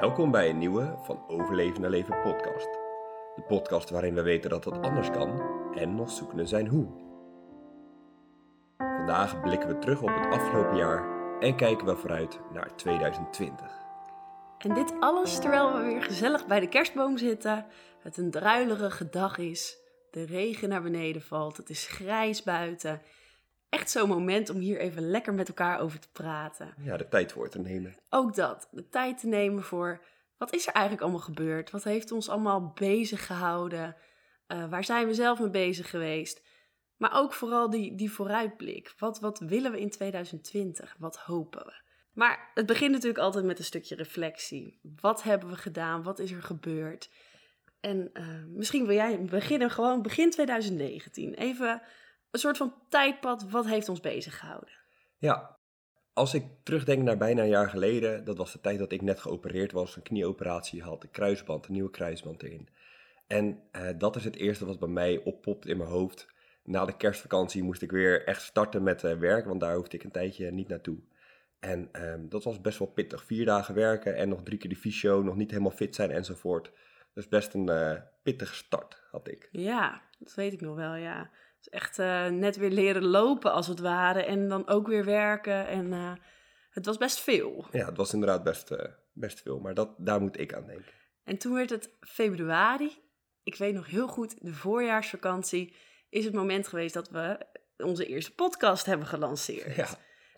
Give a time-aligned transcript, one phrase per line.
[0.00, 2.68] Welkom bij een nieuwe van Overleven naar Leven podcast.
[3.34, 5.42] De podcast waarin we weten dat het anders kan
[5.74, 6.86] en nog zoekende zijn hoe.
[8.76, 11.04] Vandaag blikken we terug op het afgelopen jaar
[11.40, 13.66] en kijken we vooruit naar 2020.
[14.58, 17.66] En dit alles terwijl we weer gezellig bij de kerstboom zitten.
[18.02, 19.78] Het een druilerige dag is.
[20.10, 21.56] De regen naar beneden valt.
[21.56, 23.00] Het is grijs buiten.
[23.68, 26.74] Echt zo'n moment om hier even lekker met elkaar over te praten.
[26.82, 27.94] Ja, de tijd voor te nemen.
[28.08, 28.68] Ook dat.
[28.70, 30.04] De tijd te nemen voor
[30.36, 31.70] wat is er eigenlijk allemaal gebeurd?
[31.70, 33.96] Wat heeft ons allemaal bezig gehouden?
[34.46, 36.42] Eh, waar zijn we zelf mee bezig geweest?
[36.96, 38.94] Maar ook vooral die, die vooruitblik.
[38.98, 40.96] Wat, wat willen we in 2020?
[40.98, 41.84] Wat hopen we?
[42.12, 44.80] Maar het begint natuurlijk altijd met een stukje reflectie.
[45.00, 46.02] Wat hebben we gedaan?
[46.02, 47.10] Wat is er gebeurd?
[47.80, 51.34] En eh, misschien wil jij beginnen gewoon begin 2019.
[51.34, 51.82] Even
[52.30, 53.50] een soort van tijdpad.
[53.50, 54.72] Wat heeft ons bezig gehouden?
[55.18, 55.58] Ja,
[56.12, 59.20] als ik terugdenk naar bijna een jaar geleden, dat was de tijd dat ik net
[59.20, 62.68] geopereerd was, een knieoperatie had, een kruisband, een nieuwe kruisband erin.
[63.26, 66.26] En eh, dat is het eerste wat bij mij oppopt in mijn hoofd.
[66.64, 70.04] Na de kerstvakantie moest ik weer echt starten met uh, werk, want daar hoefde ik
[70.04, 70.98] een tijdje niet naartoe.
[71.60, 73.24] En ehm, dat was best wel pittig.
[73.24, 76.72] Vier dagen werken en nog drie keer de fysio, nog niet helemaal fit zijn enzovoort.
[77.14, 79.48] Dus best een uh, pittige start had ik.
[79.50, 81.30] Ja, dat weet ik nog wel, ja.
[81.70, 85.66] Echt uh, net weer leren lopen als het ware en dan ook weer werken.
[85.66, 86.12] En uh,
[86.70, 87.66] het was best veel.
[87.72, 88.78] Ja, het was inderdaad best, uh,
[89.12, 90.92] best veel, maar dat, daar moet ik aan denken.
[91.24, 93.04] En toen werd het februari.
[93.42, 95.76] Ik weet nog heel goed, de voorjaarsvakantie
[96.08, 99.74] is het moment geweest dat we onze eerste podcast hebben gelanceerd.
[99.74, 99.88] Ja.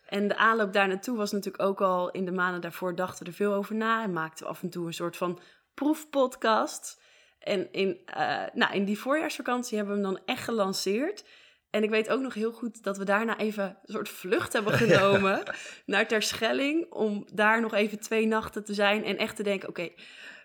[0.07, 3.31] En de aanloop daar naartoe was natuurlijk ook al in de maanden daarvoor dachten we
[3.31, 5.41] er veel over na en maakten we af en toe een soort van
[5.75, 7.03] proefpodcast.
[7.49, 11.25] En in, uh, nou, in die voorjaarsvakantie hebben we hem dan echt gelanceerd.
[11.71, 14.73] En ik weet ook nog heel goed dat we daarna even een soort vlucht hebben
[14.85, 15.55] genomen ja.
[15.87, 16.93] naar Terschelling.
[16.93, 19.95] Om daar nog even twee nachten te zijn en echt te denken: oké, okay,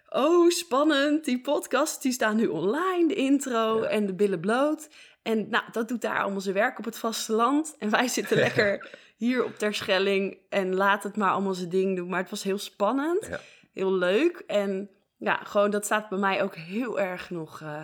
[0.10, 3.88] oh spannend, die podcast die staan nu online, de intro ja.
[3.88, 4.90] en de billen bloot.
[5.22, 7.76] En nou, dat doet daar allemaal zijn werk op het vasteland.
[7.80, 12.10] En wij zitten lekker hier op Terschelling en laat het maar allemaal zijn ding doen.
[12.10, 13.40] Maar het was heel spannend, ja.
[13.74, 14.44] heel leuk.
[14.48, 14.90] En
[15.24, 17.82] ja, gewoon dat staat bij mij ook heel erg nog uh,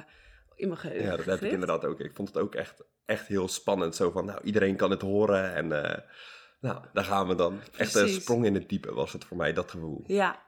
[0.55, 1.09] in mijn geheugen.
[1.09, 1.99] Ja, dat heb ik inderdaad ook.
[1.99, 3.95] Ik vond het ook echt, echt heel spannend.
[3.95, 5.97] Zo van, nou, iedereen kan het horen en uh,
[6.59, 7.59] nou, daar gaan we dan.
[7.71, 7.77] Precies.
[7.77, 10.03] Echt een sprong in het diepe was het voor mij, dat gevoel.
[10.07, 10.41] Ja,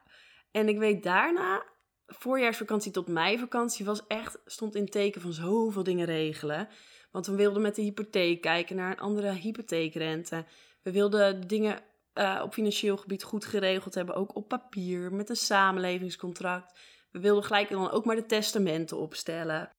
[0.51, 1.63] en ik weet daarna,
[2.05, 6.67] voorjaarsvakantie tot meivakantie was echt, stond in teken van zoveel dingen regelen.
[7.11, 10.45] Want we wilden met de hypotheek kijken naar een andere hypotheekrente.
[10.81, 11.79] We wilden dingen
[12.13, 16.79] uh, op financieel gebied goed geregeld hebben, ook op papier, met een samenlevingscontract.
[17.11, 19.69] We wilden gelijk dan ook maar de testamenten opstellen.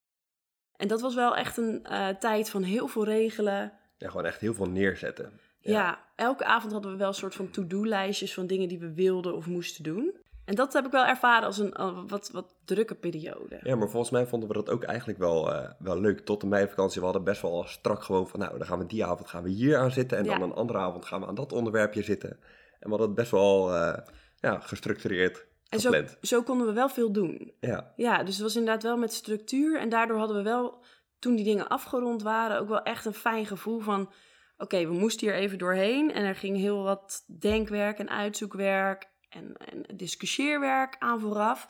[0.76, 3.72] En dat was wel echt een uh, tijd van heel veel regelen.
[3.96, 5.40] Ja, gewoon echt heel veel neerzetten.
[5.58, 5.72] Ja.
[5.72, 9.34] ja, elke avond hadden we wel een soort van to-do-lijstjes van dingen die we wilden
[9.34, 10.20] of moesten doen.
[10.44, 13.60] En dat heb ik wel ervaren als een uh, wat, wat drukke periode.
[13.62, 16.20] Ja, maar volgens mij vonden we dat ook eigenlijk wel, uh, wel leuk.
[16.20, 18.40] Tot de meivakantie, we hadden best wel strak gewoon van...
[18.40, 20.18] nou, dan gaan we die avond gaan we hier aan zitten...
[20.18, 20.38] en ja.
[20.38, 22.30] dan een andere avond gaan we aan dat onderwerpje zitten.
[22.30, 22.38] En
[22.80, 23.96] we hadden het best wel uh,
[24.36, 27.52] ja, gestructureerd en zo, zo, konden we wel veel doen.
[27.60, 27.92] Ja.
[27.96, 29.78] Ja, dus het was inderdaad wel met structuur.
[29.78, 30.84] En daardoor hadden we wel,
[31.18, 32.60] toen die dingen afgerond waren...
[32.60, 34.00] ook wel echt een fijn gevoel van...
[34.00, 34.12] oké,
[34.56, 36.12] okay, we moesten hier even doorheen...
[36.12, 41.68] en er ging heel wat denkwerk en uitzoekwerk en, en discussieerwerk aan vooraf.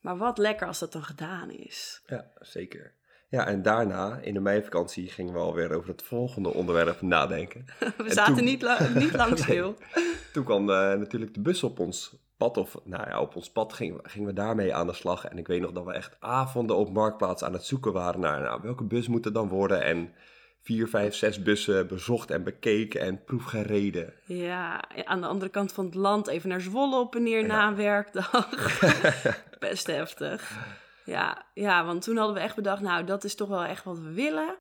[0.00, 2.02] Maar wat lekker als dat dan gedaan is.
[2.06, 2.94] Ja, zeker.
[3.28, 7.64] Ja, en daarna, in de meivakantie, gingen we alweer over het volgende onderwerp nadenken.
[7.78, 8.44] we en zaten toen...
[8.44, 9.76] niet, la niet lang stil.
[10.32, 13.72] toen kwam uh, natuurlijk de bus op ons pad, of nou ja, op ons pad
[13.72, 15.24] gingen, gingen we daarmee aan de slag.
[15.24, 18.40] En ik weet nog dat we echt avonden op Marktplaats aan het zoeken waren naar,
[18.40, 19.82] nou, welke bus moet het dan worden?
[19.82, 20.14] En
[20.62, 24.14] vier, vijf, zes bussen bezocht en bekeken en proefgereden.
[24.24, 27.46] Ja, aan de andere kant van het land even naar Zwolle op en neer ja.
[27.46, 28.48] na een werkdag.
[29.58, 30.58] Best heftig.
[31.04, 33.98] Ja, ja, want toen hadden we echt bedacht, nou, dat is toch wel echt wat
[33.98, 34.56] we willen.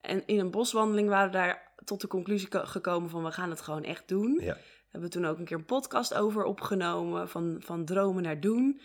[0.00, 3.60] En in een boswandeling waren we daar tot de conclusie gekomen van, we gaan het
[3.60, 4.38] gewoon echt doen.
[4.40, 4.56] Ja.
[4.88, 8.80] Hebben we toen ook een keer een podcast over opgenomen, van, van dromen naar doen.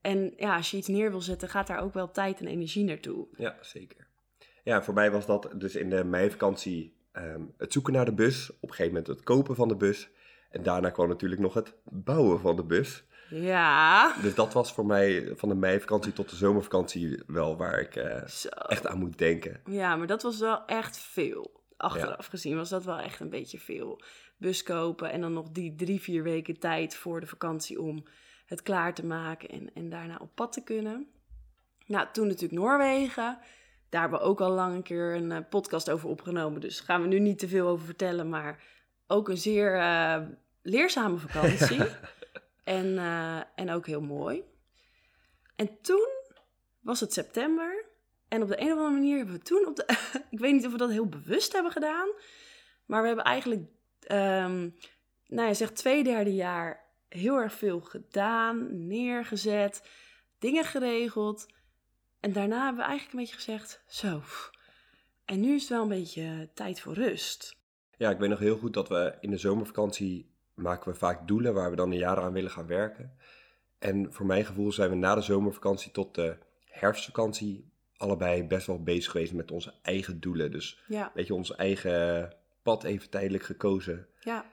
[0.00, 2.84] En ja, als je iets neer wil zetten, gaat daar ook wel tijd en energie
[2.84, 3.28] naartoe.
[3.36, 4.03] Ja, zeker.
[4.64, 8.50] Ja, voor mij was dat dus in de meivakantie um, het zoeken naar de bus.
[8.50, 10.10] Op een gegeven moment het kopen van de bus.
[10.50, 13.04] En daarna kwam natuurlijk nog het bouwen van de bus.
[13.30, 14.14] Ja.
[14.22, 18.22] Dus dat was voor mij van de meivakantie tot de zomervakantie wel waar ik uh,
[18.66, 19.60] echt aan moet denken.
[19.64, 21.62] Ja, maar dat was wel echt veel.
[21.76, 22.30] Achteraf ja.
[22.30, 24.02] gezien was dat wel echt een beetje veel.
[24.36, 28.04] Bus kopen en dan nog die drie, vier weken tijd voor de vakantie om
[28.46, 31.06] het klaar te maken en, en daarna op pad te kunnen.
[31.86, 33.38] Nou, toen natuurlijk Noorwegen.
[33.94, 36.60] Daar hebben we ook al lang een keer een uh, podcast over opgenomen.
[36.60, 38.28] Dus gaan we nu niet te veel over vertellen.
[38.28, 38.62] Maar
[39.06, 40.18] ook een zeer uh,
[40.62, 41.80] leerzame vakantie.
[42.64, 44.42] En, eh, en ook heel mooi.
[45.56, 46.08] En toen
[46.80, 47.84] was het september.
[48.28, 49.84] En op de een of andere manier hebben we toen op de.
[50.30, 52.08] ik weet niet of we dat heel bewust hebben gedaan.
[52.86, 53.62] Maar we hebben eigenlijk.
[54.00, 54.68] ehm
[55.26, 59.88] nou ja, zeg twee derde jaar heel erg veel gedaan, neergezet,
[60.38, 61.46] dingen geregeld.
[62.24, 64.22] En daarna hebben we eigenlijk een beetje gezegd: zo.
[65.24, 67.56] En nu is het wel een beetje tijd voor rust.
[67.96, 71.54] Ja, ik weet nog heel goed dat we in de zomervakantie maken we vaak doelen
[71.54, 73.12] waar we dan een jaar aan willen gaan werken.
[73.78, 78.82] En voor mijn gevoel zijn we na de zomervakantie tot de herfstvakantie allebei best wel
[78.82, 80.50] bezig geweest met onze eigen doelen.
[80.50, 82.32] Dus Ja, weet je, ons eigen
[82.62, 84.06] pad even tijdelijk gekozen.
[84.20, 84.44] ja,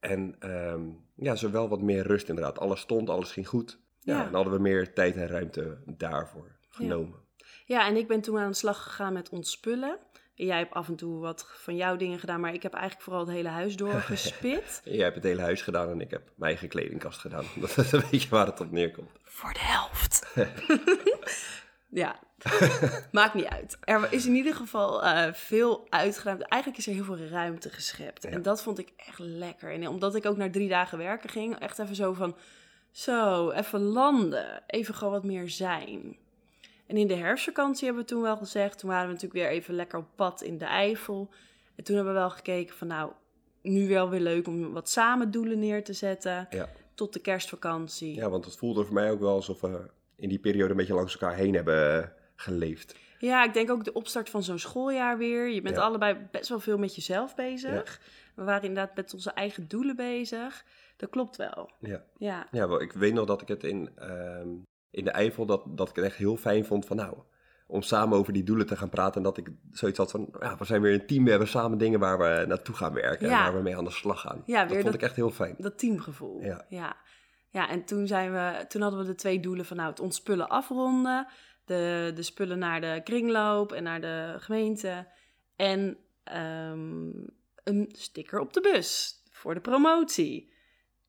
[0.00, 0.82] En ehm,
[1.14, 2.58] ja, zowel wat meer rust inderdaad.
[2.58, 3.78] Alles stond, alles ging goed.
[4.00, 4.18] Ja, Ja.
[4.18, 7.24] en dan hadden we meer tijd en ruimte daarvoor genomen.
[7.64, 9.98] Ja, en ik ben toen aan de slag gegaan met ontspullen.
[10.34, 13.26] Jij hebt af en toe wat van jouw dingen gedaan, maar ik heb eigenlijk vooral
[13.26, 14.80] het hele huis doorgespit.
[14.84, 17.44] Jij hebt het hele huis gedaan en ik heb mijn eigen kledingkast gedaan.
[17.60, 19.10] Dat is een beetje waar het op neerkomt.
[19.22, 20.34] Voor de helft.
[22.02, 22.18] ja,
[23.12, 23.78] maakt niet uit.
[23.80, 26.42] Er is in ieder geval eh, veel uitgeruimd.
[26.42, 28.22] Eigenlijk is er heel veel ruimte geschept.
[28.22, 28.30] Ja.
[28.30, 29.72] En dat vond ik echt lekker.
[29.72, 32.36] En omdat ik ook naar drie dagen werken ging, echt even zo van...
[32.90, 34.62] Zo, even landen.
[34.66, 36.16] Even gewoon wat meer zijn.
[36.86, 38.78] En in de herfstvakantie hebben we toen wel gezegd...
[38.78, 41.30] Toen waren we natuurlijk weer even lekker op pad in de Eifel.
[41.74, 43.12] En toen hebben we wel gekeken van nou...
[43.62, 46.46] Nu wel weer leuk om wat samen doelen neer te zetten.
[46.50, 46.68] Ja.
[46.94, 48.14] Tot de kerstvakantie.
[48.14, 50.94] ja, want het voelde voor mij ook wel alsof we in die periode een beetje
[50.94, 52.96] langs elkaar heen hebben geleefd.
[53.18, 55.48] Ja, ik denk ook de opstart van zo'n schooljaar weer.
[55.48, 55.82] Je bent Ja.
[55.82, 58.00] allebei best wel veel met jezelf bezig.
[58.34, 60.64] We waren inderdaad met onze eigen doelen bezig.
[60.96, 61.70] Dat klopt wel.
[61.80, 64.48] Ja, Ja, ja wel, ik weet nog dat ik het in, ehm,
[64.90, 67.16] in de Eifel, dat, dat ik het echt heel fijn vond van nou...
[67.68, 70.56] Om samen over die doelen te gaan praten en dat ik zoiets had van, ja,
[70.56, 73.32] we zijn weer een team, we hebben samen dingen waar we naartoe gaan werken en
[73.32, 74.42] waar we mee aan de slag gaan.
[74.44, 75.54] Ja, dat vond dat- ik echt heel fijn.
[75.58, 76.42] dat teamgevoel.
[76.42, 76.64] Ja.
[76.68, 76.96] ja.
[77.50, 80.48] Ja, en toen, zijn we, toen hadden we de twee doelen van nou, het ontspullen
[80.48, 81.26] afronden.
[81.64, 85.06] De, de spullen naar de kringloop en naar de gemeente.
[85.56, 87.08] En ehm,
[87.64, 90.52] een sticker op de bus voor de promotie.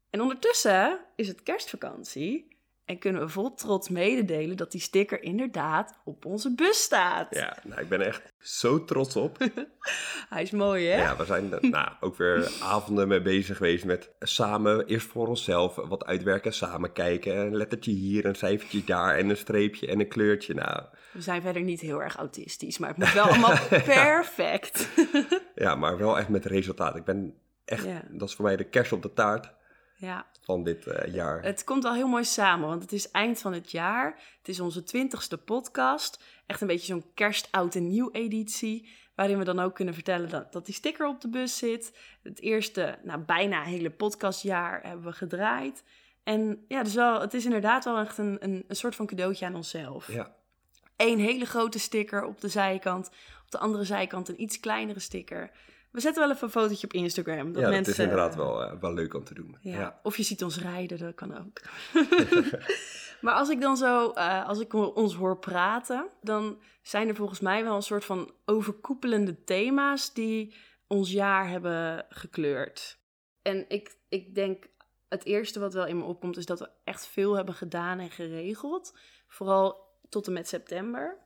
[0.10, 2.57] En ondertussen is het kerstvakantie.
[2.88, 7.28] En kunnen we vol trots mededelen dat die sticker inderdaad op onze bus staat.
[7.36, 9.38] Ja, nou, ik ben echt zo trots op.
[10.30, 10.98] Hij is mooi, hè?
[11.02, 15.28] Ja, we zijn er nou, ook weer avonden mee bezig geweest met samen, eerst voor
[15.28, 17.38] onszelf, wat uitwerken, samen kijken.
[17.38, 20.54] Een lettertje hier, een cijfertje daar en een streepje en een kleurtje.
[20.54, 24.90] Nou, We zijn verder niet heel erg autistisch, maar het moet wel allemaal perfect.
[25.56, 26.96] ja, maar wel echt met resultaat.
[26.96, 27.34] Ik ben
[27.66, 28.02] echt, Ja.
[28.10, 29.56] dat is voor mij de kerst op de taart
[29.98, 31.44] ja, van dit eh, jaar.
[31.44, 34.22] het komt wel heel mooi samen, want het is eind van het jaar.
[34.38, 36.24] Het is onze twintigste podcast.
[36.46, 38.90] Echt een beetje zo'n kerst, oud en nieuw editie.
[39.16, 41.98] Waarin we dan ook kunnen vertellen dat, dat die sticker op de bus zit.
[42.24, 45.84] Het eerste, nou bijna hele podcastjaar hebben we gedraaid.
[46.24, 49.46] En ja, dus wel, het is inderdaad wel echt een, een, een soort van cadeautje
[49.46, 50.12] aan onszelf.
[50.12, 50.36] Ja,
[50.98, 53.08] Eén hele grote sticker op de zijkant.
[53.46, 55.52] Op de andere zijkant een iets kleinere sticker.
[55.98, 57.54] We zetten wel even een fotootje op Instagram.
[57.54, 59.58] Dat ja mensen, dat is inderdaad wel, eh, wel leuk om te doen.
[59.62, 59.80] ja.
[59.80, 60.00] Ja.
[60.04, 61.62] Of je ziet ons rijden, dat kan ook.
[63.22, 67.40] maar als ik dan zo, eh, als ik ons hoor praten, dan zijn er volgens
[67.40, 70.56] mij wel een soort van overkoepelende thema's die
[70.88, 73.00] ons jaar hebben gekleurd.
[73.42, 74.68] En ik, ik denk,
[75.10, 78.12] het eerste wat wel in me opkomt, is dat we echt veel hebben gedaan en
[78.12, 78.98] geregeld.
[79.28, 81.18] Vooral tot en met september.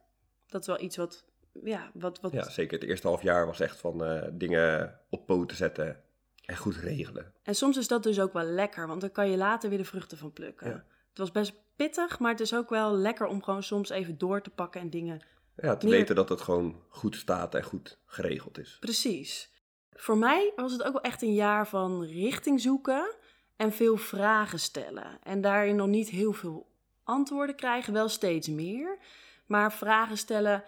[0.47, 1.25] Dat is wel iets wat,
[1.63, 2.79] ja, wat, wat ja, zeker.
[2.79, 6.03] Het eerste half jaar was echt van eh, dingen op poten zetten
[6.45, 7.33] en goed regelen.
[7.43, 9.85] En soms is dat dus ook wel lekker, want dan kan je later weer de
[9.85, 10.69] vruchten van plukken.
[10.69, 10.85] Ja.
[11.09, 14.41] Het was best pittig, maar het is ook wel lekker om gewoon soms even door
[14.41, 15.25] te pakken en dingen.
[15.55, 18.77] Ja, te Meer- weten dat het gewoon goed staat en goed geregeld is.
[18.79, 19.51] Precies.
[19.91, 23.15] Voor mij was het ook wel echt een jaar van richting zoeken
[23.55, 25.19] en veel vragen stellen.
[25.23, 26.69] En daarin nog niet heel veel
[27.03, 28.97] antwoorden krijgen, wel steeds meer.
[29.45, 30.63] Maar vragen stellen,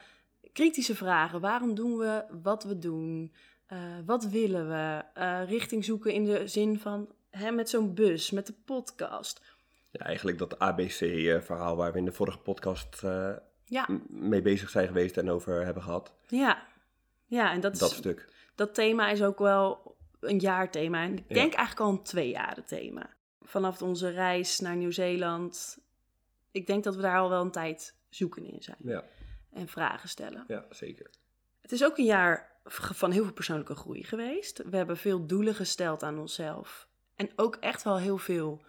[0.54, 1.42] kritische vragen.
[1.42, 3.34] Waarom doen we wat we doen?
[3.66, 5.02] Eh, wat willen we?
[5.14, 9.42] Eh, richting zoeken in de zin van hè, met zo'n bus, met de podcast.
[9.92, 13.32] Ja, eigenlijk dat ABC-verhaal waar we in de vorige podcast eh,
[13.66, 16.14] Ja, mee bezig zijn geweest en over hebben gehad.
[16.28, 16.72] ja.
[17.26, 18.28] Ja, en dat, is, Dat dat, stuk.
[18.74, 21.04] thema is ook wel een jaarthema.
[21.04, 21.34] En ik Ja.
[21.34, 23.10] denk eigenlijk al een twee jaren thema.
[23.42, 25.78] Vanaf onze reis naar Nieuw-Zeeland.
[26.52, 28.78] Ik denk dat we daar al wel een tijd zoeken in zijn.
[28.84, 29.04] Ja,
[29.54, 30.44] En vragen stellen.
[30.48, 31.10] ja, zeker.
[31.62, 34.64] Het is ook een jaar van heel veel persoonlijke groei geweest.
[34.70, 36.88] We hebben veel doelen gesteld aan onszelf.
[37.16, 38.62] En ook echt wel heel veel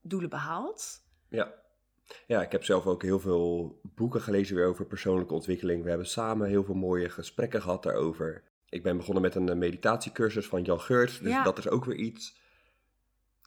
[0.00, 1.02] doelen behaald.
[1.28, 1.52] Ja.
[2.26, 5.82] ja, ik heb zelf ook heel veel boeken gelezen weer over persoonlijke ontwikkeling.
[5.82, 8.42] We hebben samen heel veel mooie gesprekken gehad daarover.
[8.68, 11.42] Ik ben begonnen met een eh, meditatiecursus van Jan Geurts, dus Ja.
[11.42, 12.40] dat is ook weer iets.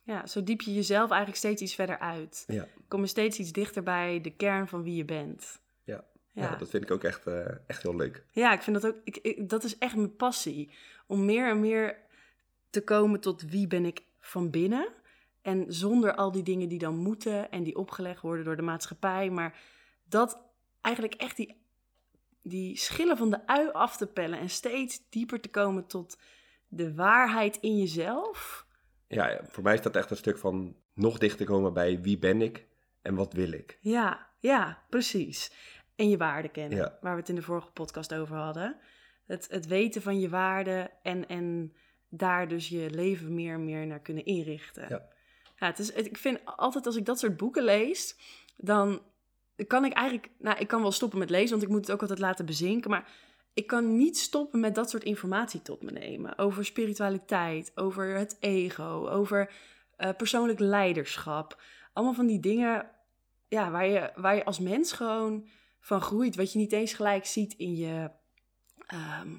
[0.04, 2.44] Ja, zo diep je jezelf eigenlijk steeds iets verder uit.
[2.48, 2.68] Ja.
[2.88, 5.60] Kom je steeds iets dichter bij de kern van wie je bent.
[6.36, 6.56] Ja.
[6.56, 8.24] Dat vind ik ook echt, eh, echt heel leuk.
[8.32, 9.01] Ja, ik vind dat ook.
[9.04, 10.72] Ik, ik- dat is echt mijn passie.
[11.08, 11.98] Om meer en meer
[12.70, 14.88] te komen tot wie ben ik van binnen.
[15.42, 19.30] En zonder al die dingen die dan moeten en die opgelegd worden door de maatschappij.
[19.30, 19.58] Maar
[20.10, 20.42] dat
[20.82, 21.58] eigenlijk echt die,
[22.42, 24.39] die schillen van de ui af te pellen.
[24.39, 26.18] En steeds dieper te komen tot
[26.68, 28.65] de waarheid in jezelf.
[29.08, 32.18] Ja, ja, voor mij is dat echt een stuk van nog dichter komen bij wie
[32.20, 32.65] ben ik
[33.01, 33.77] en wat wil ik.
[33.82, 35.51] Ja, ja, precies.
[35.96, 36.98] En je waarde kennen, Ja.
[37.02, 38.75] waar we het in de vorige podcast over hadden.
[39.25, 41.74] Het, het weten van je waarde en, en
[42.10, 44.86] daar dus je leven meer en meer naar kunnen inrichten.
[44.90, 45.08] Ja.
[45.60, 48.16] Ja, het is, het- ik vind altijd als ik dat soort boeken lees,
[48.58, 49.02] dan
[49.68, 52.02] kan ik eigenlijk, nou, ik kan wel stoppen met lezen, want ik moet het ook
[52.02, 53.08] altijd laten bezinken, maar
[53.54, 56.38] ik kan niet stoppen met dat soort informatie tot me nemen.
[56.38, 59.52] Over spiritualiteit, over het ego, over
[59.96, 61.62] eh, persoonlijk leiderschap.
[61.94, 62.90] Allemaal van die dingen
[63.48, 65.48] ja, waar, je, waar je als mens gewoon
[65.86, 66.36] van groeit.
[66.36, 68.10] Wat je niet eens gelijk ziet in je.
[68.88, 69.32] ehm,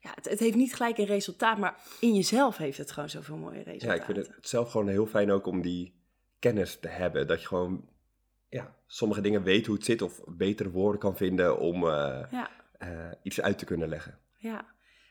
[0.00, 3.36] ja, het, het heeft niet gelijk een resultaat, maar in jezelf heeft het gewoon zoveel
[3.36, 3.96] mooie Ja, resultaten.
[3.96, 5.94] ik vind het zelf gewoon heel fijn ook om die
[6.38, 7.26] kennis te hebben.
[7.26, 7.88] Dat je gewoon
[8.48, 12.50] ja, sommige dingen weet hoe het zit of betere woorden kan vinden om eh, Ja,
[12.78, 14.18] eh, iets uit te kunnen leggen.
[14.36, 14.64] ja.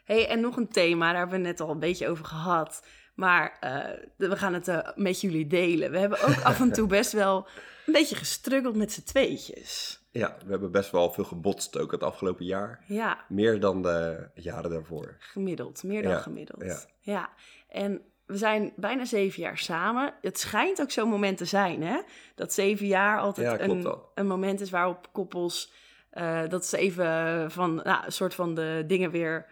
[0.03, 2.86] hey, en nog een thema, daar hebben we net al een beetje over gehad.
[3.15, 5.91] Maar eh, we gaan het met jullie delen.
[5.91, 7.48] We hebben ook af en toe best wel
[7.86, 9.99] een beetje gestruggeld met z'n tweetjes.
[10.12, 12.84] Ja, we hebben best wel veel gebotst ook het afgelopen jaar.
[12.88, 15.16] Ja, Meer dan de jaren daarvoor.
[15.20, 16.63] Gemiddeld, meer dan Ja, gemiddeld.
[16.63, 16.80] ja.
[17.00, 17.30] Ja.
[17.68, 20.13] en we zijn bijna zeven jaar samen.
[20.22, 22.01] Het schijnt ook zo'n moment te zijn, hè?
[22.36, 25.74] Dat zeven jaar Ja, altijd een, een moment is waarop koppels...
[26.10, 29.46] eh, dat ze even van, nou, een soort van de dingen weer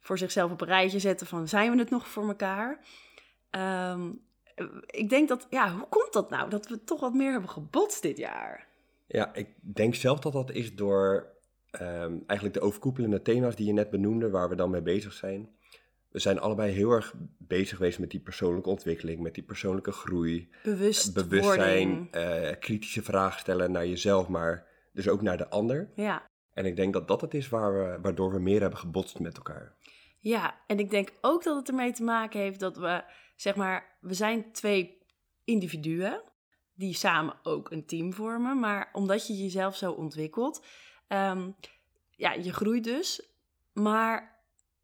[0.00, 1.48] voor zichzelf op een rijtje zetten van...
[1.48, 2.80] zijn we het nog voor elkaar?
[3.50, 4.10] Ehm,
[4.86, 6.50] ik denk dat, ja, hoe komt dat nou?
[6.50, 8.66] Dat we toch wat meer hebben gebotst dit jaar.
[9.12, 11.26] Ja, ik denk zelf dat dat is door
[11.70, 15.48] ehm, eigenlijk de overkoepelende thema's die je net benoemde, waar we dan mee bezig zijn.
[16.08, 20.48] We zijn allebei heel erg bezig geweest met die persoonlijke ontwikkeling, met die persoonlijke groei.
[20.62, 21.28] Bewustwording.
[21.28, 25.90] bewustzijn, eh, kritische vragen stellen naar jezelf, maar dus ook naar de ander.
[25.94, 26.26] Ja.
[26.54, 29.36] En ik denk dat dat het is waar we, waardoor we meer hebben gebotst met
[29.36, 29.74] elkaar.
[30.18, 33.04] Ja, en ik denk ook dat het ermee te maken heeft dat we,
[33.36, 34.98] zeg maar, we zijn twee
[35.44, 36.22] individuen
[36.80, 38.58] die samen ook een team vormen.
[38.60, 40.64] Maar omdat je jezelf zo ontwikkelt,
[41.08, 41.48] ehm,
[42.16, 43.22] ja, je groeit dus,
[43.72, 44.38] maar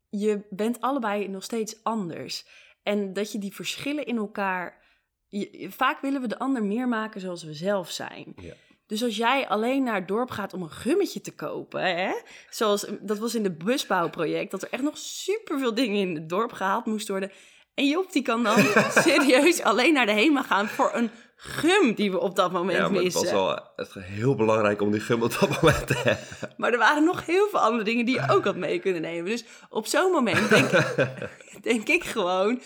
[0.08, 2.46] je bent allebei nog steeds anders.
[2.82, 4.84] En dat je die verschillen in elkaar,
[5.28, 8.32] je- vaak willen we de ander meer maken zoals we zelf zijn.
[8.36, 8.54] Ja.
[8.86, 12.12] Dus als jij alleen naar het dorp gaat om een gummetje te kopen, hè?
[12.50, 16.52] zoals dat was in het busbouwproject, dat er echt nog superveel dingen in het dorp
[16.52, 17.36] gehaald moesten worden.
[17.74, 18.56] En Job die kan dan
[19.08, 22.82] serieus alleen naar de HEMA gaan voor een gum die we op dat moment ja,
[22.88, 23.22] maar het missen.
[23.22, 26.24] was wel het was heel belangrijk om die gum op dat moment te hebben.
[26.56, 29.30] Maar er waren nog heel veel andere dingen die je ook had mee kunnen nemen.
[29.30, 30.70] Dus op zo'n moment denk,
[31.62, 32.60] denk ik gewoon...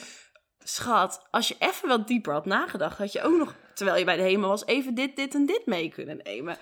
[0.65, 2.99] Schat, als je even wat dieper had nagedacht...
[2.99, 4.67] had je ook nog, terwijl je bij de HEMA was...
[4.67, 6.57] even dit, dit en dit mee kunnen nemen.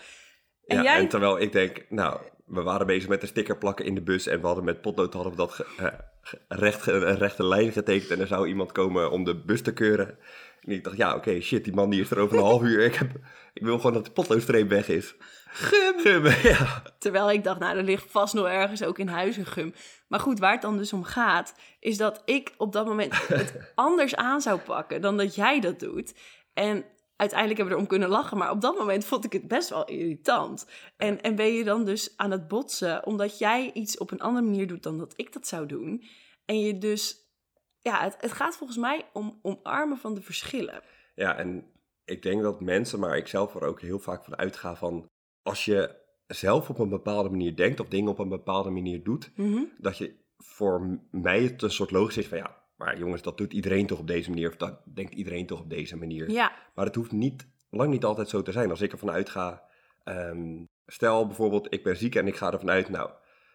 [0.66, 0.98] En ja, jij...
[0.98, 4.26] en terwijl ik denk, nou, we waren bezig met de sticker plakken in de bus
[4.26, 5.86] en we hadden met potlood hadden we dat ge- eh,
[6.48, 10.18] recht, een rechte lijn getekend en er zou iemand komen om de bus te keuren.
[10.68, 12.84] En ik dacht, ja, oké, shit, die man die is er over een half uur.
[12.84, 13.10] Ik, heb,
[13.52, 15.14] ik wil gewoon dat de potloodstreep weg is.
[15.46, 16.00] Gum!
[16.00, 16.82] Gum, ja.
[16.98, 19.74] Terwijl ik dacht, nou, er ligt vast nog ergens ook in huis een gum.
[20.08, 23.54] Maar goed, waar het dan dus om gaat, is dat ik op dat moment het
[23.74, 26.14] anders aan zou pakken dan dat jij dat doet.
[26.54, 26.84] En
[27.16, 29.84] uiteindelijk hebben we erom kunnen lachen, maar op dat moment vond ik het best wel
[29.84, 30.66] irritant.
[30.96, 34.46] En, en ben je dan dus aan het botsen omdat jij iets op een andere
[34.46, 36.04] manier doet dan dat ik dat zou doen.
[36.44, 37.27] En je dus,
[37.88, 40.82] ja, het, het gaat volgens mij om omarmen van de verschillen.
[41.14, 41.64] Ja, en
[42.04, 45.06] ik denk dat mensen, maar ik zelf er ook heel vaak van uitga van...
[45.42, 45.94] als je
[46.26, 49.30] zelf op een bepaalde manier denkt of dingen op een bepaalde manier doet...
[49.34, 49.62] Mhm.
[49.78, 53.52] dat je voor mij het een soort logisch is van ja, maar jongens, dat doet
[53.52, 56.30] iedereen toch op deze manier of dat denkt iedereen toch op deze manier.
[56.30, 58.70] Ja, Maar het hoeft niet, lang niet altijd zo te zijn.
[58.70, 59.62] Als ik ervan uitga,
[60.04, 63.10] ehm, stel bijvoorbeeld ik ben ziek en ik ga ervan uit, nou,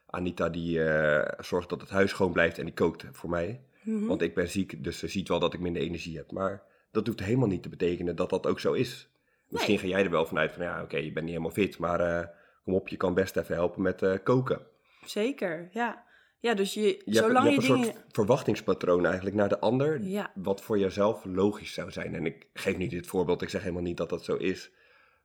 [0.05, 3.63] Anita die eh, zorgt dat het huis schoon blijft en die kookt voor mij.
[3.83, 4.05] Mhm.
[4.05, 6.31] Want ik ben ziek, dus ze ziet wel dat ik minder energie heb.
[6.31, 9.07] Maar dat hoeft helemaal niet te betekenen dat dat ook zo is.
[9.47, 11.99] Misschien ga jij er wel vanuit van ja, oké, je bent niet helemaal fit, maar
[11.99, 12.27] eh,
[12.63, 14.61] kom op, je kan best even helpen met eh, koken.
[15.05, 16.03] zeker, ja.
[16.39, 17.93] Ja, dus je, Je hebt, zolang je je, hebt een dingen...
[17.93, 20.31] soort verwachtingspatroon eigenlijk naar de ander, Ja.
[20.35, 22.15] wat voor jezelf logisch zou zijn.
[22.15, 24.71] En ik geef nu dit voorbeeld, ik zeg helemaal niet dat dat zo is.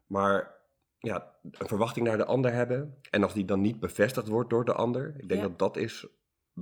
[0.07, 0.55] Maar
[0.99, 2.95] ja, een verwachting naar de ander hebben.
[3.11, 5.49] En als die dan niet bevestigd wordt door de ander, ik denk Ja.
[5.49, 6.07] dat dat is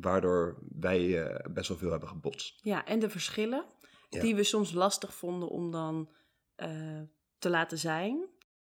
[0.01, 2.61] waardoor wij eh, best wel veel hebben gebotst.
[2.63, 3.65] Ja, en de verschillen.
[4.09, 4.21] Ja.
[4.21, 6.11] die we soms lastig vonden om dan
[6.55, 7.01] eh,
[7.39, 8.29] te laten zijn.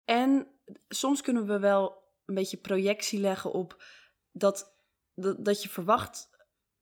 [0.05, 0.47] En
[0.87, 3.83] soms kunnen we wel een beetje projectie leggen op
[4.31, 4.77] dat,
[5.13, 6.29] dat, dat je verwacht.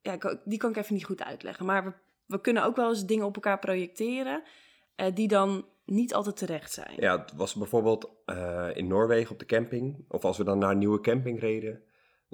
[0.02, 1.66] Ja, die kan ik even niet goed uitleggen.
[1.66, 1.94] Maar we,
[2.26, 4.44] we kunnen ook wel eens dingen op elkaar projecteren
[4.96, 6.96] eh, die dan niet altijd terecht zijn.
[7.02, 8.10] Ja, het was bijvoorbeeld
[8.74, 10.06] in Noorwegen op de camping.
[10.08, 11.84] Of als we dan naar een nieuwe camping reden.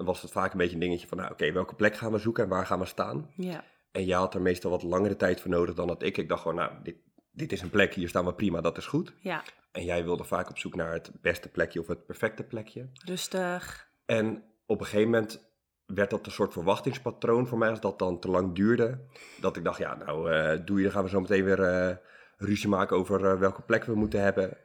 [0.02, 2.18] Dan was het vaak een beetje een dingetje van, nou oké, welke plek gaan we
[2.18, 3.30] zoeken en waar gaan we staan?
[3.36, 6.18] Ja, En jij had er meestal wat langere tijd voor nodig dan dat ik.
[6.18, 6.96] Ik dacht gewoon, nou, dit,
[7.32, 9.14] dit is een plek, hier staan we prima, dat is goed.
[9.20, 9.44] ja.
[9.72, 12.90] En jij wilde vaak op zoek naar het beste plekje of het perfecte plekje.
[13.06, 13.90] rustig.
[14.06, 15.52] En op een gegeven moment
[15.86, 19.00] werd dat een soort verwachtingspatroon voor mij, als dat dan te lang duurde.
[19.40, 21.96] Dat ik dacht, ja, nou, eh doe je, dan gaan we zo meteen weer eh,
[22.38, 24.58] ruzie maken over eh, welke plek we moeten hebben.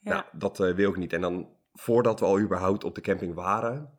[0.00, 0.12] Ja.
[0.12, 1.12] Nou, dat wil ik niet.
[1.12, 3.98] En dan, voordat we al überhaupt op de camping waren,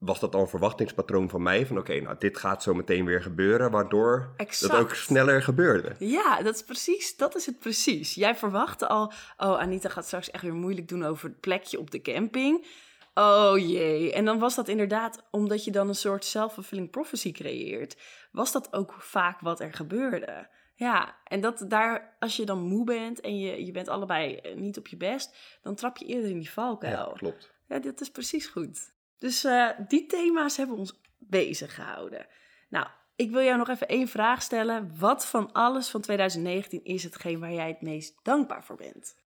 [0.00, 1.66] was dat al een verwachtingspatroon van mij.
[1.66, 4.72] Van oké, nou, dit gaat zo meteen weer gebeuren, waardoor Exact.
[4.72, 5.94] dat ook sneller gebeurde.
[5.98, 8.14] Ja, dat is precies, dat is het precies.
[8.14, 11.90] Jij verwachtte al, oh Anita gaat straks echt weer moeilijk doen over het plekje op
[11.90, 12.66] de camping.
[13.14, 14.12] Oh jee.
[14.12, 17.96] En dan was dat inderdaad, omdat je dan een soort self-fulfilling prophecy creëert,
[18.32, 20.48] was dat ook vaak wat er gebeurde.
[20.74, 24.56] Ja, en dat daar, als je dan moe bent en je, je bent allebei eh,
[24.56, 27.08] niet op je best, dan trap je eerder in die valkuil.
[27.08, 27.50] Ja, klopt.
[27.68, 28.92] Ja, dat is precies goed.
[29.20, 32.26] Dus eh, die thema's hebben ons bezig gehouden.
[32.68, 32.86] Nou,
[33.16, 34.98] ik wil jou nog even één vraag stellen.
[34.98, 39.16] Wat van alles van 2019 is hetgeen waar jij het meest dankbaar voor bent?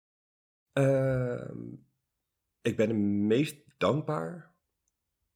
[0.73, 1.59] Ehm,
[2.63, 4.55] ik ben het meest dankbaar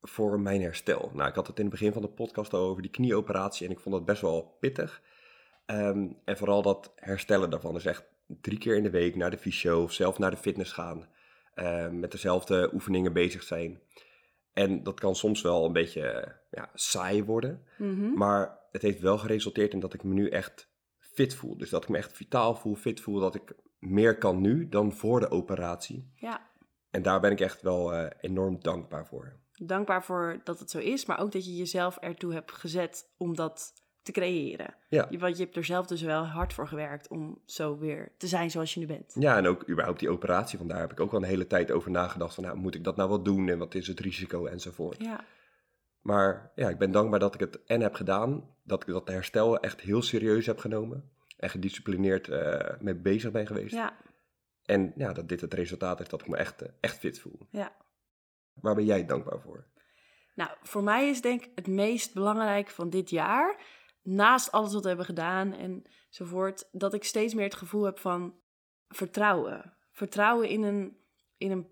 [0.00, 1.10] voor mijn herstel.
[1.14, 3.72] Nou, ik had het in het begin van de podcast al over die knieoperatie en
[3.72, 5.02] ik vond dat best wel pittig.
[5.66, 7.74] Ehm, en vooral dat herstellen daarvan.
[7.74, 10.72] Dus echt drie keer in de week naar de fysio of zelf naar de fitness
[10.72, 11.08] gaan.
[11.54, 13.80] ehm, met dezelfde oefeningen bezig zijn.
[14.58, 17.64] En dat kan soms wel een beetje eh, ja, saai worden.
[17.78, 18.12] Mhm.
[18.14, 21.56] Maar het heeft wel geresulteerd in dat ik me nu echt fit voel.
[21.58, 23.20] Dus dat ik me echt vitaal voel, fit voel.
[23.20, 26.12] Dat ik meer kan nu dan voor de operatie.
[26.14, 26.50] Ja,
[26.90, 29.40] En daar ben ik echt wel eh, enorm dankbaar voor.
[29.52, 33.34] dankbaar voor dat het zo is, maar ook dat je jezelf ertoe hebt gezet om
[33.36, 34.74] dat te creëren.
[34.88, 35.06] Ja.
[35.10, 38.26] Je- Want je hebt er zelf dus wel hard voor gewerkt om zo weer te
[38.26, 39.14] zijn zoals je nu bent.
[39.18, 40.58] Ja, en ook überhaupt die operatie.
[40.58, 42.34] Vandaar heb ik ook wel een hele tijd over nagedacht.
[42.34, 43.48] Van, nou, moet ik dat nou wel doen?
[43.48, 44.46] En wat is het risico?
[44.46, 45.02] Enzovoort.
[45.02, 45.24] Ja,
[46.00, 48.54] Maar ja, ik ben dankbaar dat ik het en heb gedaan.
[48.62, 51.10] Dat ik dat herstel echt heel serieus heb genomen.
[51.36, 53.74] En gedisciplineerd eh mee bezig ben geweest.
[53.74, 53.96] ja,
[54.64, 57.46] En ja, dat dit het resultaat is dat ik me echt, eh, echt fit voel.
[57.50, 57.72] ja.
[58.52, 59.64] Waar ben jij dankbaar voor?
[60.34, 63.56] Nou, voor mij is denk ik het meest belangrijk van dit jaar,
[64.08, 65.54] naast alles wat we hebben gedaan
[66.10, 68.34] enzovoort, dat ik steeds meer het gevoel heb van
[68.88, 69.76] vertrouwen.
[69.92, 70.96] Vertrouwen in een,
[71.36, 71.68] in een,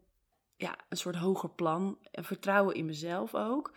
[0.57, 1.99] ja, een soort hoger plan.
[2.11, 3.77] En vertrouwen in mezelf ook.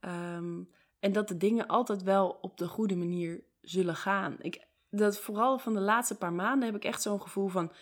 [0.00, 0.62] Ehm,
[0.98, 4.36] en dat de dingen altijd wel op de goede manier zullen gaan.
[4.38, 7.72] Ik, dat vooral van de laatste paar maanden heb ik echt zo'n gevoel van...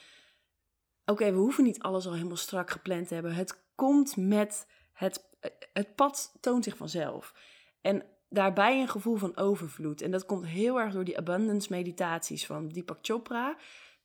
[1.05, 3.35] Oké, we hoeven niet alles al helemaal strak gepland te hebben.
[3.35, 5.25] Het komt met het,
[5.73, 7.35] het pad toont zich vanzelf.
[7.81, 10.01] En daarbij een gevoel van overvloed.
[10.01, 13.57] En dat komt heel erg door die abundance meditaties van Deepak Chopra.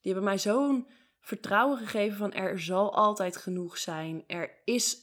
[0.02, 0.88] Die hebben mij zo'n
[1.20, 4.24] vertrouwen gegeven van er zal altijd genoeg zijn.
[4.28, 4.98] Er is,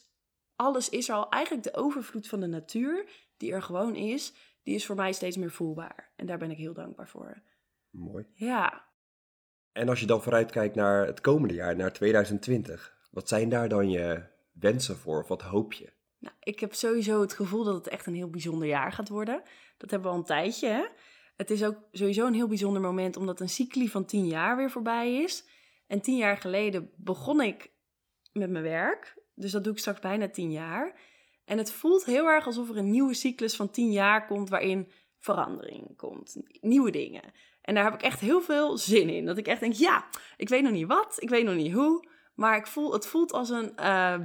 [0.56, 1.28] alles is er al.
[1.30, 5.36] Eigenlijk de overvloed van de natuur, die er gewoon is, die is voor mij steeds
[5.36, 6.12] meer voelbaar.
[6.16, 7.42] En daar ben ik heel dankbaar voor.
[7.90, 8.26] Mooi.
[8.34, 8.84] Ja,
[9.72, 13.90] En als je dan vooruitkijkt naar het komende jaar, naar 2020, wat zijn daar dan
[13.90, 15.22] je wensen voor?
[15.22, 15.92] Of wat hoop je?
[16.18, 19.42] Nou, ik heb sowieso het gevoel dat het echt een heel bijzonder jaar gaat worden.
[19.76, 20.68] Dat hebben we al een tijdje.
[20.68, 20.84] Hè?
[21.36, 24.70] Het is ook sowieso een heel bijzonder moment omdat een cycli van tien jaar weer
[24.70, 25.44] voorbij is.
[25.86, 27.70] En tien jaar geleden begon ik
[28.32, 29.22] met mijn werk.
[29.34, 31.00] Dus dat doe ik straks bijna tien jaar.
[31.44, 34.92] En het voelt heel erg alsof er een nieuwe cyclus van tien jaar komt waarin
[35.18, 36.36] verandering komt.
[36.60, 37.22] Nieuwe dingen.
[37.62, 39.24] En daar heb ik echt heel veel zin in.
[39.24, 42.08] Dat ik echt denk, ja, ik weet nog niet wat, ik weet nog niet hoe.
[42.34, 44.18] Maar ik voel, het voelt als een eh,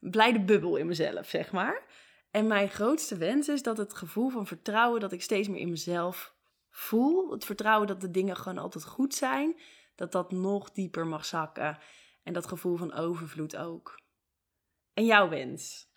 [0.00, 1.82] blijde bubbel in mezelf, zeg maar.
[2.30, 5.70] En mijn grootste wens is dat het gevoel van vertrouwen dat ik steeds meer in
[5.70, 6.34] mezelf
[6.70, 7.30] voel.
[7.30, 9.60] Het vertrouwen dat de dingen gewoon altijd goed zijn.
[9.94, 11.78] Dat dat nog dieper mag zakken.
[12.22, 14.00] En dat gevoel van overvloed ook.
[14.94, 15.88] En jouw wens?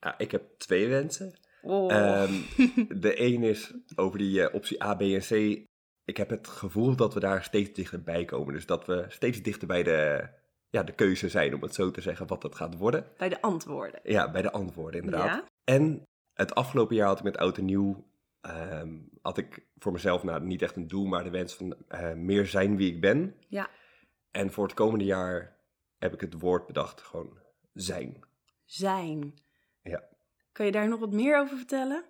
[0.00, 1.38] Ja, ik heb twee wensen.
[1.62, 1.92] Oh.
[1.92, 2.32] Ehm,
[3.00, 5.30] de een is over die eh, optie A, B en C.
[6.04, 8.54] Ik heb het gevoel dat we daar steeds dichterbij komen.
[8.54, 10.28] Dus dat we steeds dichter bij de,
[10.72, 13.06] ja, de keuze zijn, om het zo te zeggen, wat het gaat worden.
[13.16, 14.00] Bij de antwoorden.
[14.02, 15.26] Ja, bij de antwoorden inderdaad.
[15.26, 15.44] Ja?
[15.64, 18.04] En het afgelopen jaar had ik met Oud en Nieuw...
[18.40, 22.12] ehm, had ik voor mezelf nou, niet echt een doel, maar de wens van eh,
[22.12, 23.36] meer zijn wie ik ben.
[23.48, 23.68] Ja.
[24.30, 25.56] En voor het komende jaar
[25.98, 27.38] heb ik het woord bedacht, gewoon
[27.72, 28.24] zijn.
[28.64, 29.34] Zijn.
[29.82, 30.04] Ja.
[30.52, 32.04] Kan je daar nog wat meer over vertellen?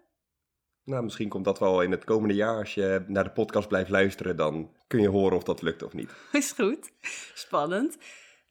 [0.85, 2.59] Nou, misschien komt dat wel in het komende jaar.
[2.59, 5.93] Als je naar de podcast blijft luisteren, dan kun je horen of dat lukt of
[5.93, 6.15] niet.
[6.33, 6.93] Is goed.
[7.35, 7.99] Spannend.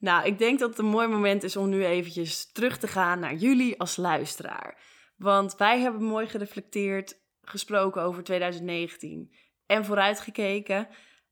[0.01, 3.19] Nou, ik denk dat het een mooi moment is om nu eventjes terug te gaan
[3.19, 4.81] naar jullie als luisteraar.
[5.17, 9.33] Want wij hebben mooi gereflecteerd, gesproken over 2019
[9.65, 10.87] en vooruitgekeken.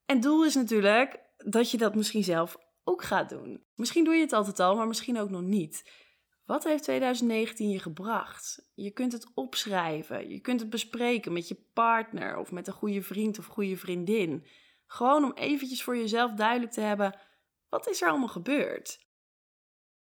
[0.05, 3.63] En doel is natuurlijk dat je dat misschien zelf ook gaat doen.
[3.75, 5.91] Misschien doe je het altijd al, maar misschien ook nog niet.
[6.45, 8.69] Wat heeft 2019 je gebracht?
[8.73, 13.01] Je kunt het opschrijven, je kunt het bespreken met je partner of met een goede
[13.01, 14.45] vriend of goede vriendin.
[14.85, 17.19] Gewoon om eventjes voor jezelf duidelijk te hebben,
[17.69, 19.07] wat is er allemaal gebeurd?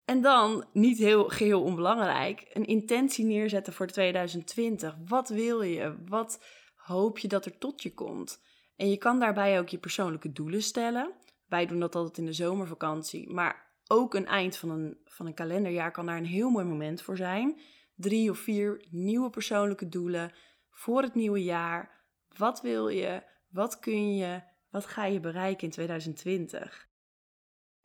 [0.05, 4.97] En dan, niet heel geheel onbelangrijk, een intentie neerzetten voor 2020.
[5.07, 5.97] Wat wil je?
[6.07, 6.45] Wat
[6.75, 8.41] hoop je dat er tot je komt?
[8.77, 11.13] En je kan daarbij ook je persoonlijke doelen stellen.
[11.47, 15.35] Wij doen dat altijd in de zomervakantie, maar ook een eind van een, van een
[15.35, 17.61] kalenderjaar kan daar een heel mooi moment voor zijn.
[17.95, 20.33] Drie of vier nieuwe persoonlijke doelen
[20.71, 22.05] voor het nieuwe jaar.
[22.37, 23.23] Wat wil je?
[23.49, 24.43] Wat kun je?
[24.71, 26.88] Wat ga je bereiken in 2020?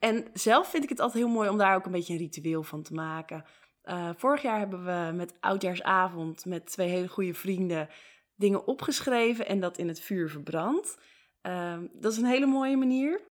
[0.03, 2.63] En zelf vind ik het altijd heel mooi om daar ook een beetje een ritueel
[2.63, 3.45] van te maken.
[3.85, 7.89] Uh, vorig jaar hebben we met Oudjaarsavond met twee hele goede vrienden
[8.35, 10.97] dingen opgeschreven en dat in het vuur verbrand.
[11.41, 13.21] Uh, dat is een hele mooie manier.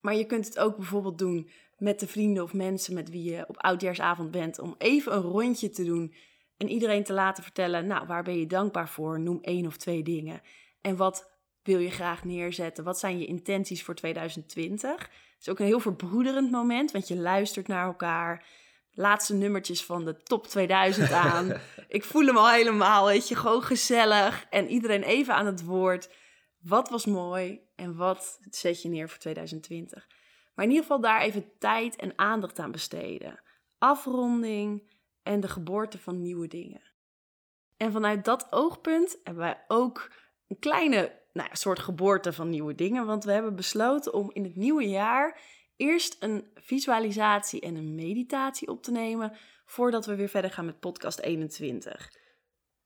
[0.00, 3.44] Maar je kunt het ook bijvoorbeeld doen met de vrienden of mensen met wie je
[3.48, 6.14] op Oudjaarsavond bent, om even een rondje te doen
[6.56, 9.20] en iedereen te laten vertellen, nou, waar ben je dankbaar voor?
[9.20, 10.40] Noem één of twee dingen.
[10.80, 12.84] En wat wil je graag neerzetten?
[12.84, 14.98] Wat zijn je intenties voor 2020?
[14.98, 18.46] Het is ook een heel verbroederend moment, want je luistert naar elkaar.
[18.92, 21.52] Laatste nummertjes van de top 2000 aan.
[21.88, 24.46] Ik voel hem al helemaal, weet je, gewoon gezellig.
[24.50, 26.10] En iedereen even aan het woord.
[26.60, 30.06] Wat was mooi en wat zet je neer voor 2020?
[30.54, 33.42] Maar in ieder geval daar even tijd en aandacht aan besteden.
[33.78, 34.92] Afronding
[35.22, 36.82] en de geboorte van nieuwe dingen.
[37.76, 40.12] En vanuit dat oogpunt hebben wij ook
[40.48, 43.06] een kleine nou, soort geboorte van nieuwe dingen.
[43.06, 45.40] Want we hebben besloten om in het nieuwe jaar
[45.76, 49.32] eerst een visualisatie en een meditatie op te nemen.
[49.64, 52.10] Voordat we weer verder gaan met podcast 21.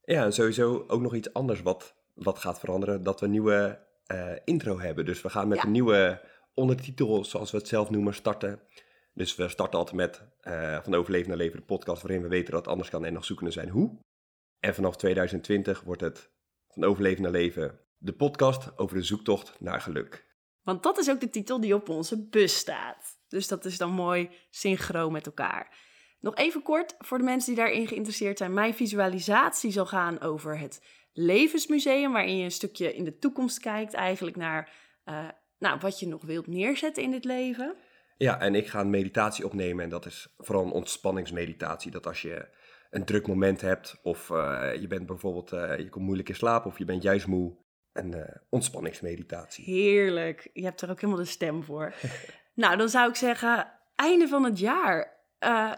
[0.01, 3.03] Ja, en sowieso ook nog iets anders wat, wat gaat veranderen.
[3.03, 5.05] Dat we een nieuwe uh, intro hebben.
[5.05, 6.21] Dus we gaan met een nieuwe
[6.53, 8.61] ondertitel, zoals we het zelf noemen, starten.
[9.13, 12.51] Dus we starten altijd met uh, Van Overleven naar Leven, de podcast waarin we weten
[12.51, 13.99] dat het anders kan en nog zoekende zijn hoe.
[14.59, 16.31] En vanaf 2020 wordt het
[16.67, 20.25] Van Overleven naar Leven, de podcast over de zoektocht naar geluk.
[20.63, 23.17] Want dat is ook de titel die op onze bus staat.
[23.27, 25.77] Dus dat is dan mooi synchroon met elkaar.
[26.19, 28.53] Nog even kort voor de mensen die daarin geïnteresseerd zijn.
[28.53, 33.93] Mijn visualisatie zal gaan over het levensmuseum, waarin je een stukje in de toekomst kijkt,
[33.93, 34.71] eigenlijk naar
[35.05, 37.75] uh, nou, wat je nog wilt neerzetten in dit leven.
[38.17, 41.91] Ja, en ik ga een meditatie opnemen en dat is vooral een ontspanningsmeditatie.
[41.91, 42.47] Dat als je
[42.89, 46.65] een druk moment hebt of uh, je bent bijvoorbeeld, uh, je komt moeilijk in slaap
[46.65, 47.62] of je bent juist moe,
[47.93, 49.63] een uh, ontspanningsmeditatie.
[49.63, 51.93] Heerlijk, je hebt er ook helemaal de stem voor.
[52.53, 55.11] nou, dan zou ik zeggen, einde van het jaar.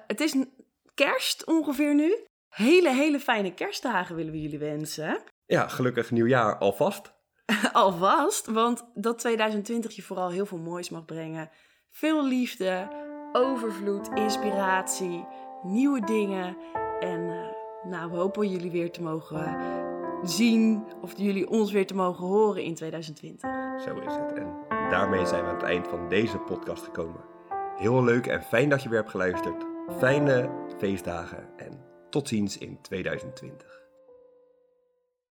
[0.07, 0.35] het is
[0.93, 2.25] kerst ongeveer nu.
[2.49, 5.17] Hele, hele fijne kerstdagen willen we jullie wensen.
[5.45, 7.13] Ja, gelukkig nieuwjaar alvast.
[7.73, 11.49] alvast, want dat 2020 je vooral heel veel moois mag brengen.
[11.91, 12.87] Veel liefde,
[13.31, 15.25] overvloed, inspiratie,
[15.63, 16.57] nieuwe dingen.
[16.99, 19.84] En uh, nou, we hopen jullie weer te mogen
[20.29, 23.49] zien of jullie ons weer te mogen horen in 2020.
[23.85, 24.33] Zo is het.
[24.33, 24.47] En
[24.89, 27.21] daarmee zijn we aan het eind van deze podcast gekomen.
[27.75, 29.65] Heel leuk en fijn dat je weer hebt geluisterd.
[29.97, 33.84] Fijne feestdagen en tot ziens in 2020.